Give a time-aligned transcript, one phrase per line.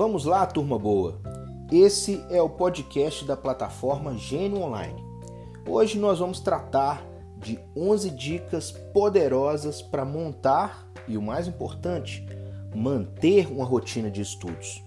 [0.00, 1.20] Vamos lá, turma boa!
[1.70, 5.04] Esse é o podcast da plataforma Gênio Online.
[5.68, 7.04] Hoje nós vamos tratar
[7.36, 12.26] de 11 dicas poderosas para montar e, o mais importante,
[12.74, 14.82] manter uma rotina de estudos.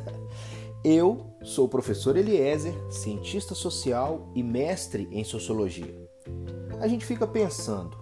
[0.84, 6.06] Eu sou o professor Eliezer, cientista social e mestre em sociologia.
[6.78, 7.96] A gente fica pensando,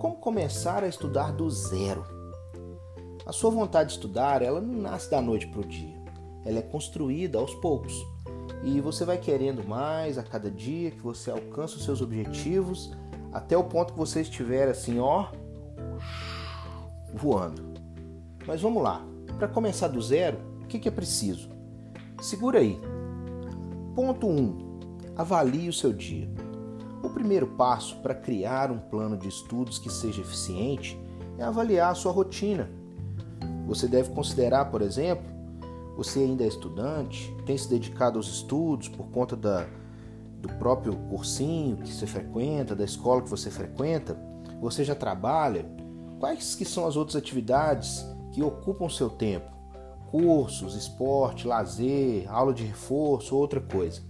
[0.00, 2.19] como começar a estudar do zero?
[3.26, 6.00] A sua vontade de estudar, ela não nasce da noite para o dia.
[6.44, 7.94] Ela é construída aos poucos.
[8.62, 12.92] E você vai querendo mais a cada dia que você alcança os seus objetivos,
[13.32, 15.28] até o ponto que você estiver assim, ó,
[17.14, 17.62] voando.
[18.46, 19.04] Mas vamos lá.
[19.38, 21.48] Para começar do zero, o que, é preciso?
[22.20, 22.78] Segura aí.
[23.94, 24.30] Ponto 1.
[24.30, 24.80] Um,
[25.16, 26.28] avalie o seu dia.
[27.02, 30.98] O primeiro passo para criar um plano de estudos que seja eficiente
[31.38, 32.70] é avaliar a sua rotina.
[33.70, 35.24] Você deve considerar, por exemplo,
[35.96, 39.64] você ainda é estudante, tem se dedicado aos estudos por conta da,
[40.40, 44.18] do próprio cursinho que você frequenta, da escola que você frequenta,
[44.60, 45.70] você já trabalha,
[46.18, 49.48] quais que são as outras atividades que ocupam seu tempo?
[50.10, 54.02] Cursos, esporte, lazer, aula de reforço, outra coisa.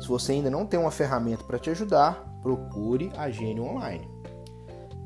[0.00, 4.08] Se você ainda não tem uma ferramenta para te ajudar, procure a Gênio Online.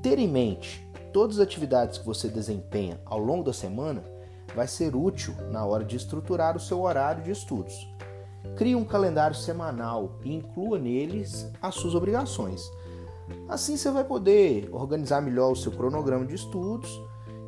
[0.03, 4.03] Ter em mente todas as atividades que você desempenha ao longo da semana
[4.55, 7.89] vai ser útil na hora de estruturar o seu horário de estudos.
[8.57, 12.71] Crie um calendário semanal e inclua neles as suas obrigações.
[13.49, 17.01] Assim você vai poder organizar melhor o seu cronograma de estudos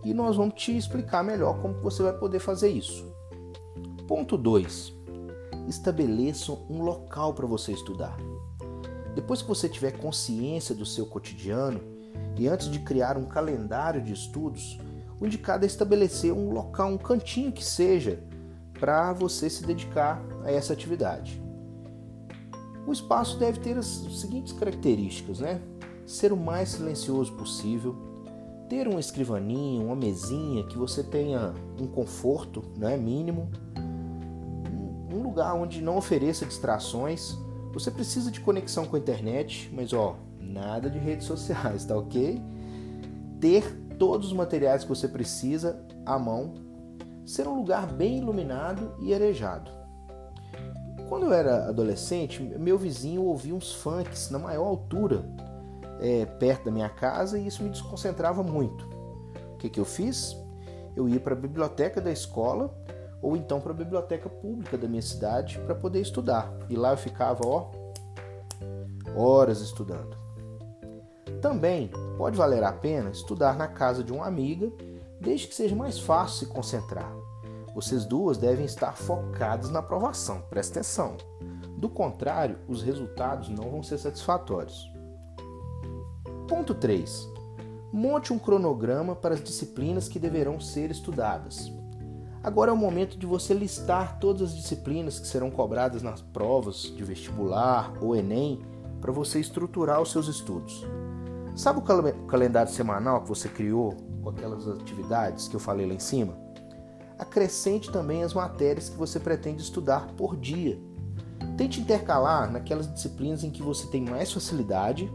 [0.05, 3.11] e nós vamos te explicar melhor como você vai poder fazer isso.
[4.07, 4.93] Ponto 2.
[5.69, 8.17] Estabeleça um local para você estudar.
[9.15, 12.00] Depois que você tiver consciência do seu cotidiano
[12.37, 14.79] e antes de criar um calendário de estudos,
[15.21, 18.19] o indicado é estabelecer um local, um cantinho que seja
[18.79, 21.43] para você se dedicar a essa atividade.
[22.87, 25.61] O espaço deve ter as seguintes características, né?
[26.07, 27.95] Ser o mais silencioso possível,
[28.69, 33.51] ter uma escrivaninha, uma mesinha que você tenha um conforto, né, mínimo,
[35.13, 37.37] um lugar onde não ofereça distrações.
[37.73, 42.43] Você precisa de conexão com a internet, mas ó, nada de redes sociais, tá ok?
[43.41, 43.65] Ter
[43.99, 46.55] todos os materiais que você precisa à mão,
[47.25, 49.71] ser um lugar bem iluminado e arejado.
[51.09, 55.25] Quando eu era adolescente, meu vizinho ouvia uns funks na maior altura
[56.01, 58.89] é, perto da minha casa e isso me desconcentrava muito.
[59.55, 60.37] O que, que eu fiz?
[60.97, 62.75] Eu ia para a biblioteca da escola
[63.21, 66.53] ou então para a biblioteca pública da minha cidade para poder estudar.
[66.69, 67.71] E lá eu ficava, ó,
[69.15, 70.20] horas estudando.
[71.41, 74.71] Também pode valer a pena estudar na casa de uma amiga,
[75.21, 77.11] desde que seja mais fácil se concentrar.
[77.75, 81.17] Vocês duas devem estar focadas na aprovação, presta atenção.
[81.77, 84.91] Do contrário, os resultados não vão ser satisfatórios.
[86.47, 87.29] Ponto 3.
[87.93, 91.73] Monte um cronograma para as disciplinas que deverão ser estudadas.
[92.43, 96.83] Agora é o momento de você listar todas as disciplinas que serão cobradas nas provas
[96.83, 98.61] de vestibular ou Enem
[99.01, 100.85] para você estruturar os seus estudos.
[101.61, 105.99] Sabe o calendário semanal que você criou com aquelas atividades que eu falei lá em
[105.99, 106.35] cima?
[107.19, 110.81] Acrescente também as matérias que você pretende estudar por dia.
[111.59, 115.13] Tente intercalar naquelas disciplinas em que você tem mais facilidade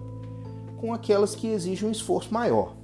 [0.78, 2.75] com aquelas que exigem um esforço maior.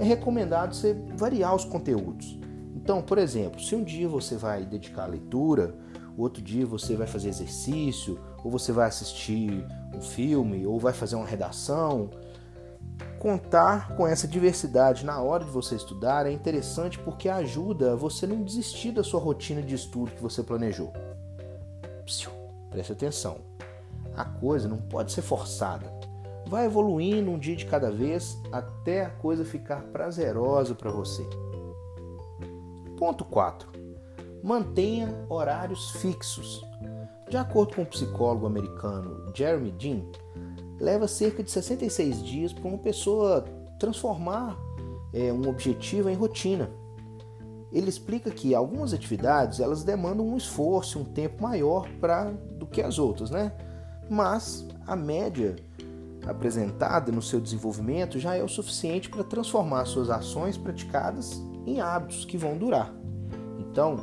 [0.00, 2.40] É recomendado você variar os conteúdos.
[2.74, 5.78] Então, por exemplo, se um dia você vai dedicar à leitura,
[6.16, 9.64] outro dia você vai fazer exercício, ou você vai assistir
[9.94, 12.10] um filme, ou vai fazer uma redação,
[13.18, 18.42] Contar com essa diversidade na hora de você estudar é interessante porque ajuda você não
[18.42, 20.92] desistir da sua rotina de estudo que você planejou.
[22.06, 22.30] Psiu,
[22.70, 23.38] preste atenção.
[24.16, 25.86] A coisa não pode ser forçada.
[26.46, 31.22] Vai evoluindo um dia de cada vez até a coisa ficar prazerosa para você.
[32.96, 33.68] Ponto 4.
[34.42, 36.64] Mantenha horários fixos.
[37.28, 40.02] De acordo com o psicólogo americano Jeremy Dean,
[40.80, 43.44] leva cerca de 66 dias para uma pessoa
[43.78, 44.56] transformar
[45.12, 46.70] é, um objetivo em rotina.
[47.70, 52.82] Ele explica que algumas atividades elas demandam um esforço, um tempo maior para do que
[52.82, 53.52] as outras, né?
[54.08, 55.54] Mas a média
[56.26, 62.24] apresentada no seu desenvolvimento já é o suficiente para transformar suas ações praticadas em hábitos
[62.24, 62.92] que vão durar.
[63.58, 63.96] Então,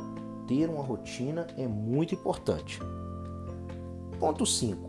[0.46, 2.80] ter uma rotina é muito importante.
[4.18, 4.87] Ponto 5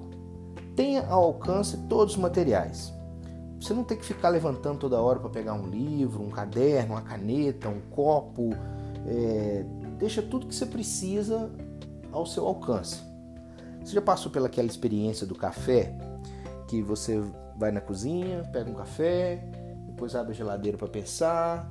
[0.75, 2.93] tenha ao alcance todos os materiais.
[3.59, 7.01] Você não tem que ficar levantando toda hora para pegar um livro, um caderno, uma
[7.01, 8.51] caneta, um copo,
[9.05, 9.65] é,
[9.97, 11.51] deixa tudo que você precisa
[12.11, 13.01] ao seu alcance.
[13.83, 15.93] Você já passou pelaquela experiência do café
[16.67, 17.21] que você
[17.57, 19.43] vai na cozinha, pega um café,
[19.87, 21.69] depois abre a geladeira para pensar,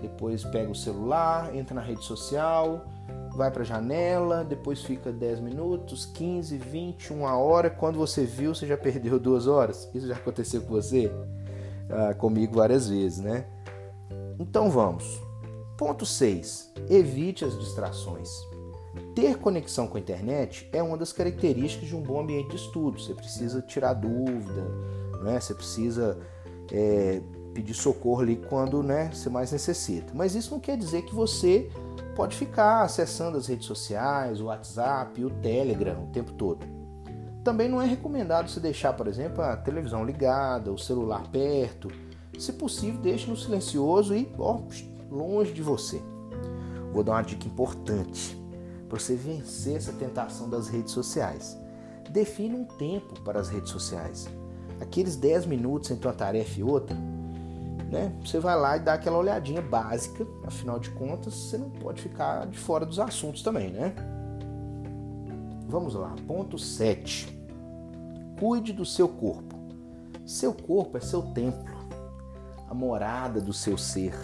[0.00, 2.84] depois pega o celular, entra na rede social,
[3.34, 7.70] vai para a janela, depois fica 10 minutos, 15, 20, uma hora.
[7.70, 9.88] Quando você viu, você já perdeu duas horas.
[9.94, 11.10] Isso já aconteceu com você?
[11.88, 13.46] Ah, comigo várias vezes, né?
[14.38, 15.20] Então vamos.
[15.76, 16.72] Ponto 6.
[16.88, 18.28] Evite as distrações.
[19.14, 23.00] Ter conexão com a internet é uma das características de um bom ambiente de estudo.
[23.00, 24.62] Você precisa tirar dúvida,
[25.22, 25.40] né?
[25.40, 26.18] você precisa
[26.72, 27.20] é,
[27.54, 30.12] pedir socorro ali quando né, você mais necessita.
[30.14, 31.70] Mas isso não quer dizer que você
[32.14, 36.66] pode ficar acessando as redes sociais, o WhatsApp, o Telegram o tempo todo.
[37.42, 41.88] Também não é recomendado se deixar, por exemplo, a televisão ligada, o celular perto.
[42.38, 44.60] Se possível, deixe no silencioso e ó,
[45.10, 46.02] longe de você.
[46.92, 48.38] Vou dar uma dica importante
[48.88, 51.56] para você vencer essa tentação das redes sociais.
[52.10, 54.28] Define um tempo para as redes sociais.
[54.80, 56.96] Aqueles 10 minutos entre uma tarefa e outra,
[57.90, 58.12] né?
[58.24, 62.46] Você vai lá e dá aquela olhadinha básica, afinal de contas, você não pode ficar
[62.46, 63.92] de fora dos assuntos também, né?
[65.66, 67.36] Vamos lá, ponto 7.
[68.38, 69.58] Cuide do seu corpo.
[70.24, 71.74] Seu corpo é seu templo,
[72.68, 74.14] a morada do seu ser.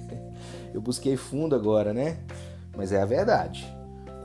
[0.74, 2.18] Eu busquei fundo agora, né?
[2.76, 3.66] Mas é a verdade.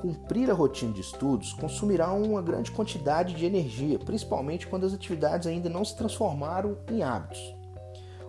[0.01, 5.47] Cumprir a rotina de estudos consumirá uma grande quantidade de energia, principalmente quando as atividades
[5.47, 7.55] ainda não se transformaram em hábitos.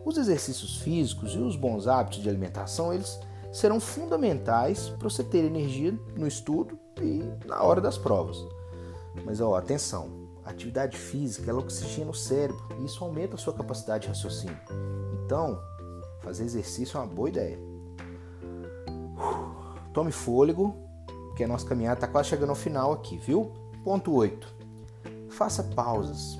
[0.07, 3.19] Os exercícios físicos e os bons hábitos de alimentação, eles
[3.53, 8.37] serão fundamentais para você ter energia no estudo e na hora das provas.
[9.25, 10.09] Mas ó, atenção,
[10.45, 14.57] a atividade física ela oxigena o cérebro e isso aumenta a sua capacidade de raciocínio.
[15.25, 15.61] Então,
[16.21, 17.59] fazer exercício é uma boa ideia.
[19.93, 20.73] Tome fôlego,
[21.37, 23.51] que a nossa caminhada está quase chegando ao final aqui, viu?
[23.83, 24.55] Ponto 8.
[25.31, 26.39] Faça pausas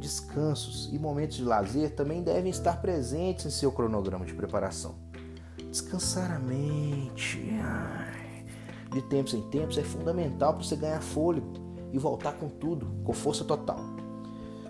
[0.00, 4.94] descansos e momentos de lazer também devem estar presentes em seu cronograma de preparação.
[5.70, 8.44] Descansar a mente ai,
[8.90, 11.52] de tempos em tempos é fundamental para você ganhar fôlego
[11.92, 13.78] e voltar com tudo, com força total.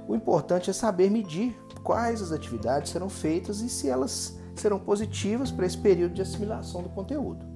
[0.06, 5.50] O importante é saber medir quais as atividades serão feitas e se elas serão positivas
[5.50, 7.46] para esse período de assimilação do conteúdo.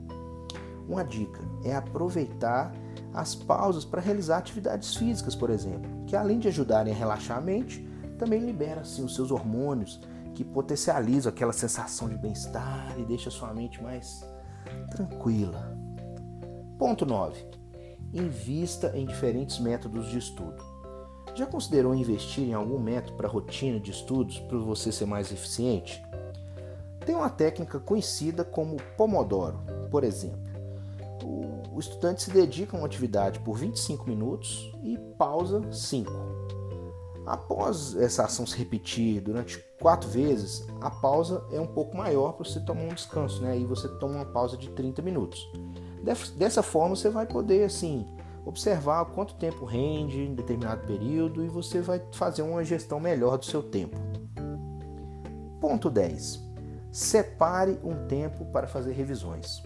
[0.88, 2.72] Uma dica é aproveitar
[3.12, 7.40] as pausas para realizar atividades físicas, por exemplo, que além de ajudarem a relaxar a
[7.40, 7.80] mente,
[8.18, 10.00] também libera assim, os seus hormônios
[10.34, 14.24] que potencializam aquela sensação de bem-estar e deixa sua mente mais
[14.90, 15.76] tranquila.
[16.78, 17.44] Ponto 9.
[18.12, 20.62] Invista em diferentes métodos de estudo.
[21.34, 26.04] Já considerou investir em algum método para rotina de estudos para você ser mais eficiente?
[27.04, 30.53] Tem uma técnica conhecida como Pomodoro, por exemplo
[31.74, 36.10] o estudante se dedica a uma atividade por 25 minutos e pausa 5.
[37.26, 42.44] Após essa ação se repetir durante quatro vezes, a pausa é um pouco maior para
[42.44, 43.52] você tomar um descanso, né?
[43.52, 45.50] Aí você toma uma pausa de 30 minutos.
[46.36, 48.06] Dessa forma você vai poder assim
[48.44, 53.46] observar quanto tempo rende em determinado período e você vai fazer uma gestão melhor do
[53.46, 53.98] seu tempo.
[55.60, 56.40] Ponto 10.
[56.92, 59.62] Separe um tempo para fazer revisões.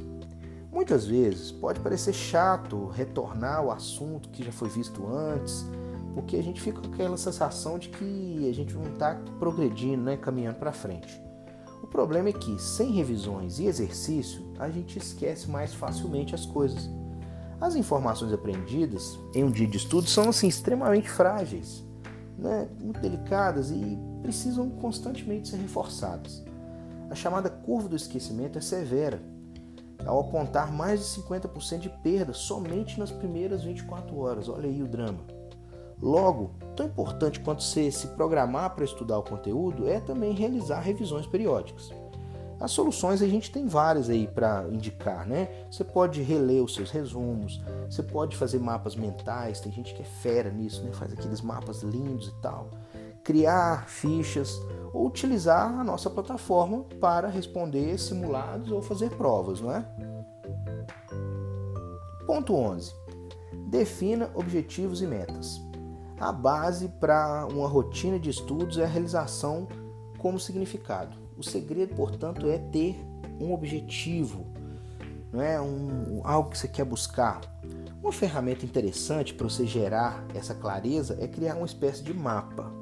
[0.70, 5.64] Muitas vezes pode parecer chato retornar ao assunto que já foi visto antes,
[6.14, 10.16] porque a gente fica com aquela sensação de que a gente não está progredindo, né,
[10.16, 11.20] caminhando para frente.
[11.82, 16.90] O problema é que, sem revisões e exercício, a gente esquece mais facilmente as coisas.
[17.60, 21.82] As informações aprendidas em um dia de estudo são assim extremamente frágeis,
[22.36, 26.44] né, muito delicadas e precisam constantemente ser reforçadas.
[27.10, 29.20] A chamada curva do esquecimento é severa
[30.08, 34.48] ao apontar mais de 50% de perda somente nas primeiras 24 horas.
[34.48, 35.20] Olha aí o drama.
[36.00, 41.26] Logo, tão importante quanto você se programar para estudar o conteúdo é também realizar revisões
[41.26, 41.90] periódicas.
[42.58, 45.48] As soluções a gente tem várias aí para indicar, né?
[45.70, 50.04] Você pode reler os seus resumos, você pode fazer mapas mentais, tem gente que é
[50.04, 50.90] fera nisso, né?
[50.92, 52.70] Faz aqueles mapas lindos e tal.
[53.22, 54.58] Criar fichas,
[54.98, 59.86] ou utilizar a nossa plataforma para responder simulados ou fazer provas, não é?
[62.26, 62.92] Ponto 11.
[63.68, 65.60] Defina objetivos e metas.
[66.18, 69.68] A base para uma rotina de estudos é a realização
[70.18, 71.16] como significado.
[71.36, 73.00] O segredo, portanto, é ter
[73.40, 74.46] um objetivo,
[75.32, 77.40] não é um, algo que você quer buscar.
[78.02, 82.77] Uma ferramenta interessante para você gerar essa clareza é criar uma espécie de mapa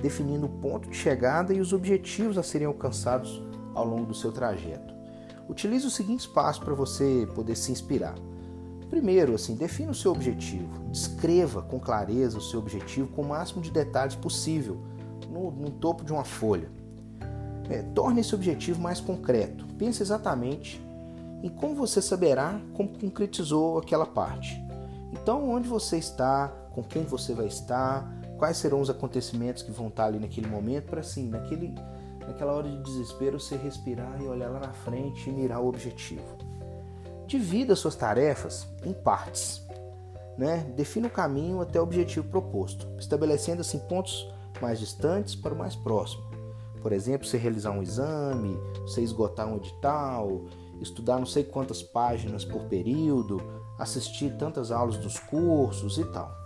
[0.00, 3.42] definindo o ponto de chegada e os objetivos a serem alcançados
[3.74, 4.94] ao longo do seu trajeto.
[5.48, 8.14] Utilize os seguintes passos para você poder se inspirar.
[8.88, 10.68] Primeiro, assim, defina o seu objetivo.
[10.90, 14.80] Descreva com clareza o seu objetivo com o máximo de detalhes possível
[15.30, 16.68] no, no topo de uma folha.
[17.68, 19.64] É, torne esse objetivo mais concreto.
[19.78, 20.80] Pense exatamente
[21.42, 24.60] em como você saberá como concretizou aquela parte.
[25.12, 28.08] Então, onde você está, com quem você vai estar,
[28.40, 31.74] quais serão os acontecimentos que vão estar ali naquele momento, para assim, naquele,
[32.26, 36.38] naquela hora de desespero, você respirar e olhar lá na frente e mirar o objetivo.
[37.26, 39.62] Divida suas tarefas em partes.
[40.38, 40.72] Né?
[40.74, 44.26] Defina o caminho até o objetivo proposto, estabelecendo assim pontos
[44.58, 46.24] mais distantes para o mais próximo.
[46.80, 50.46] Por exemplo, você realizar um exame, você esgotar um edital,
[50.80, 53.38] estudar não sei quantas páginas por período,
[53.78, 56.39] assistir tantas aulas dos cursos e tal.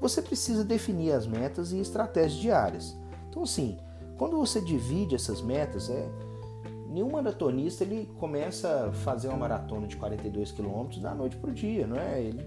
[0.00, 2.96] Você precisa definir as metas e estratégias diárias.
[3.28, 3.76] Então, assim,
[4.16, 6.08] quando você divide essas metas, é
[6.88, 11.54] nenhum maratonista ele começa a fazer uma maratona de 42 quilômetros da noite para o
[11.54, 12.22] dia, não é?
[12.22, 12.44] Ele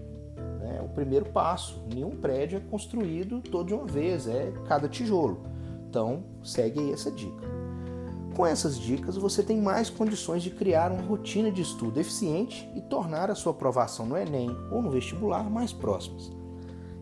[0.62, 1.82] é o primeiro passo.
[1.92, 5.42] Nenhum prédio é construído todo de uma vez, é cada tijolo.
[5.88, 7.52] Então, segue aí essa dica.
[8.34, 12.80] Com essas dicas, você tem mais condições de criar uma rotina de estudo eficiente e
[12.80, 16.41] tornar a sua aprovação no Enem ou no vestibular mais próximas.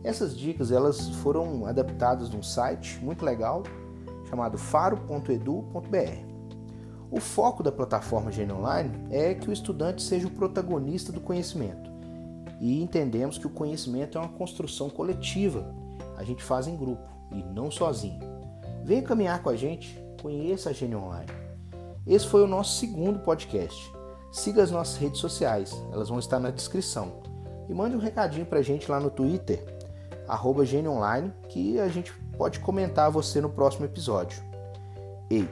[0.03, 3.63] Essas dicas elas foram adaptadas num site muito legal
[4.29, 6.31] chamado faro.edu.br.
[7.11, 11.91] O foco da plataforma Gênio Online é que o estudante seja o protagonista do conhecimento.
[12.61, 15.75] E entendemos que o conhecimento é uma construção coletiva.
[16.17, 18.21] A gente faz em grupo e não sozinho.
[18.85, 21.31] Venha caminhar com a gente, conheça a Gênio Online.
[22.07, 23.93] Esse foi o nosso segundo podcast.
[24.31, 27.23] Siga as nossas redes sociais, elas vão estar na descrição.
[27.69, 29.80] E mande um recadinho pra gente lá no Twitter,
[30.31, 34.43] arroba Online, que a gente pode comentar você no próximo episódio.
[35.29, 35.49] Ei,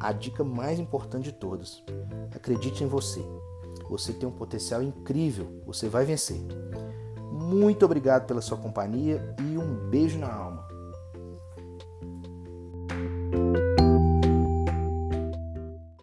[0.00, 1.82] a dica mais importante de todas:
[2.34, 3.24] acredite em você.
[3.88, 6.40] Você tem um potencial incrível, você vai vencer.
[7.32, 10.67] Muito obrigado pela sua companhia e um beijo na alma.